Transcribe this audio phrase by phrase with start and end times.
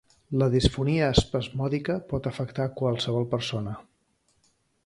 [0.43, 3.79] La disfonia espasmòdica pot afectar a qualsevol persona.